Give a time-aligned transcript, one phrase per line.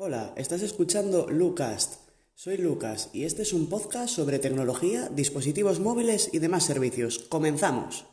[0.00, 1.94] Hola, estás escuchando Lucast.
[2.36, 7.18] Soy Lucas y este es un podcast sobre tecnología, dispositivos móviles y demás servicios.
[7.28, 8.06] ¡Comenzamos!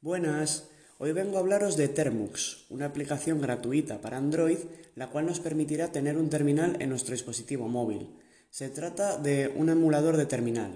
[0.00, 0.68] Buenas,
[0.98, 4.58] hoy vengo a hablaros de Termux, una aplicación gratuita para Android,
[4.96, 8.08] la cual nos permitirá tener un terminal en nuestro dispositivo móvil.
[8.50, 10.74] Se trata de un emulador de terminal.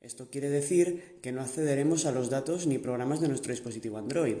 [0.00, 4.36] Esto quiere decir que no accederemos a los datos ni programas de nuestro dispositivo Android.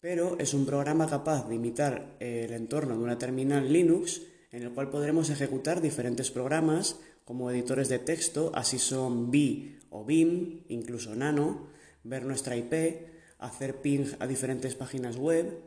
[0.00, 4.72] Pero es un programa capaz de imitar el entorno de una terminal Linux en el
[4.72, 11.14] cual podremos ejecutar diferentes programas como editores de texto, así son B o BIM, incluso
[11.14, 11.68] Nano,
[12.02, 13.06] ver nuestra IP,
[13.38, 15.58] hacer ping a diferentes páginas web,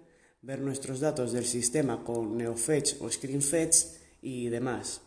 [0.42, 3.76] ver nuestros datos del sistema con NeoFetch o ScreenFetch
[4.22, 5.02] y demás.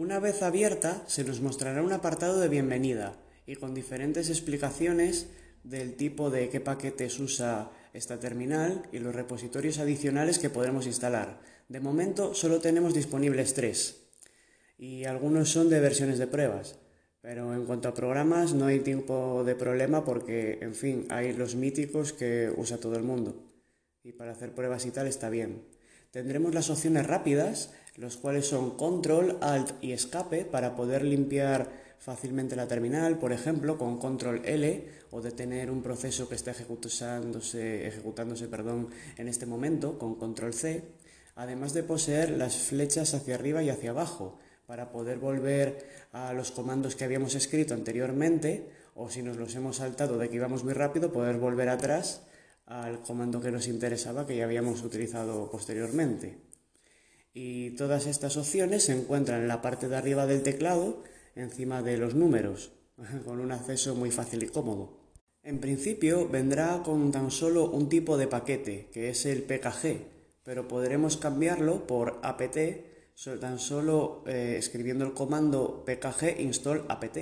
[0.00, 5.26] Una vez abierta, se nos mostrará un apartado de bienvenida y con diferentes explicaciones
[5.62, 11.42] del tipo de qué paquetes usa esta terminal y los repositorios adicionales que podremos instalar.
[11.68, 14.06] De momento solo tenemos disponibles tres
[14.78, 16.78] y algunos son de versiones de pruebas.
[17.20, 21.56] Pero en cuanto a programas no hay tiempo de problema porque, en fin, hay los
[21.56, 23.52] míticos que usa todo el mundo.
[24.02, 25.60] Y para hacer pruebas y tal está bien.
[26.10, 32.56] Tendremos las opciones rápidas, los cuales son control, alt y escape para poder limpiar fácilmente
[32.56, 38.48] la terminal, por ejemplo, con control L o detener un proceso que está ejecutándose, ejecutándose
[38.48, 38.88] perdón,
[39.18, 40.82] en este momento con control C,
[41.36, 46.50] además de poseer las flechas hacia arriba y hacia abajo para poder volver a los
[46.50, 50.72] comandos que habíamos escrito anteriormente o si nos los hemos saltado de que íbamos muy
[50.72, 52.22] rápido, poder volver atrás
[52.70, 56.38] al comando que nos interesaba que ya habíamos utilizado posteriormente.
[57.34, 61.02] Y todas estas opciones se encuentran en la parte de arriba del teclado,
[61.34, 62.72] encima de los números,
[63.24, 64.98] con un acceso muy fácil y cómodo.
[65.42, 70.06] En principio vendrá con tan solo un tipo de paquete, que es el PKG,
[70.44, 72.56] pero podremos cambiarlo por apt
[73.40, 77.18] tan solo eh, escribiendo el comando pkg install apt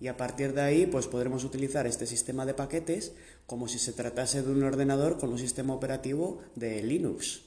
[0.00, 3.12] y a partir de ahí pues podremos utilizar este sistema de paquetes
[3.46, 7.42] como si se tratase de un ordenador con un sistema operativo de Linux.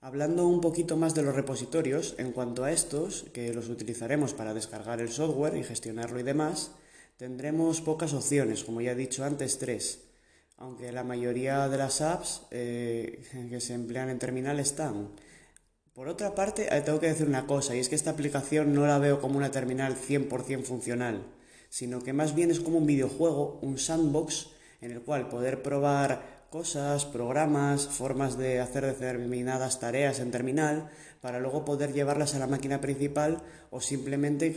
[0.00, 4.54] Hablando un poquito más de los repositorios, en cuanto a estos, que los utilizaremos para
[4.54, 6.72] descargar el software y gestionarlo y demás,
[7.16, 10.02] tendremos pocas opciones, como ya he dicho antes, tres,
[10.58, 15.08] aunque la mayoría de las apps eh, que se emplean en terminal están.
[15.94, 18.86] Por otra parte, eh, tengo que decir una cosa, y es que esta aplicación no
[18.86, 21.24] la veo como una terminal 100% funcional
[21.74, 24.46] sino que más bien es como un videojuego, un sandbox,
[24.80, 30.88] en el cual poder probar cosas, programas, formas de hacer determinadas tareas en terminal,
[31.20, 33.42] para luego poder llevarlas a la máquina principal
[33.72, 34.54] o simplemente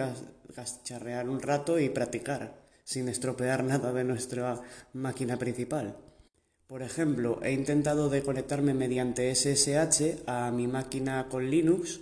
[0.54, 4.62] cacharrear un rato y practicar, sin estropear nada de nuestra
[4.94, 5.98] máquina principal.
[6.68, 12.00] Por ejemplo, he intentado conectarme mediante SSH a mi máquina con Linux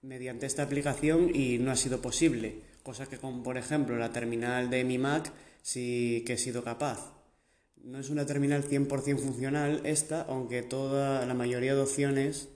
[0.00, 4.68] mediante esta aplicación y no ha sido posible cosa que con, por ejemplo, la terminal
[4.68, 7.14] de mi Mac sí que he sido capaz.
[7.82, 12.48] No es una terminal 100% funcional esta, aunque toda la mayoría de opciones,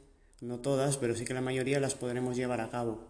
[0.42, 3.08] no todas, pero sí que la mayoría las podremos llevar a cabo.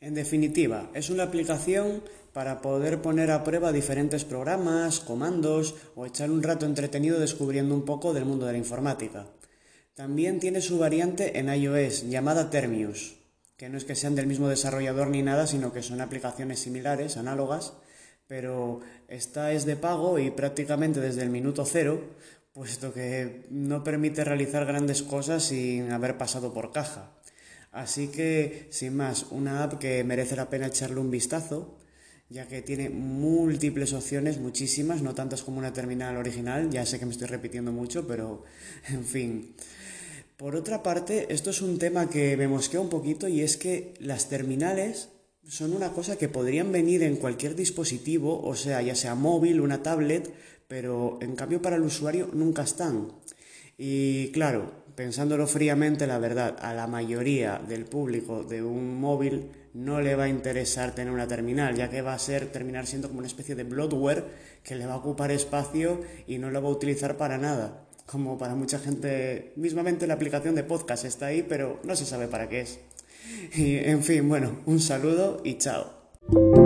[0.00, 6.32] En definitiva, es una aplicación para poder poner a prueba diferentes programas, comandos o echar
[6.32, 9.28] un rato entretenido descubriendo un poco del mundo de la informática.
[9.94, 13.21] También tiene su variante en iOS llamada Termius
[13.62, 17.16] que no es que sean del mismo desarrollador ni nada, sino que son aplicaciones similares,
[17.16, 17.74] análogas,
[18.26, 22.02] pero esta es de pago y prácticamente desde el minuto cero,
[22.52, 27.12] puesto que no permite realizar grandes cosas sin haber pasado por caja.
[27.70, 31.78] Así que, sin más, una app que merece la pena echarle un vistazo,
[32.30, 37.06] ya que tiene múltiples opciones, muchísimas, no tantas como una terminal original, ya sé que
[37.06, 38.42] me estoy repitiendo mucho, pero
[38.88, 39.54] en fin.
[40.42, 43.94] Por otra parte, esto es un tema que me mosquea un poquito y es que
[44.00, 45.10] las terminales
[45.46, 49.84] son una cosa que podrían venir en cualquier dispositivo, o sea, ya sea móvil, una
[49.84, 50.34] tablet,
[50.66, 53.12] pero en cambio para el usuario nunca están.
[53.78, 60.00] Y claro, pensándolo fríamente, la verdad, a la mayoría del público de un móvil no
[60.00, 63.20] le va a interesar tener una terminal, ya que va a ser terminar siendo como
[63.20, 64.24] una especie de bloatware
[64.64, 68.36] que le va a ocupar espacio y no lo va a utilizar para nada como
[68.36, 72.46] para mucha gente, mismamente la aplicación de podcast está ahí, pero no se sabe para
[72.46, 72.78] qué es.
[73.54, 76.61] Y, en fin, bueno, un saludo y chao.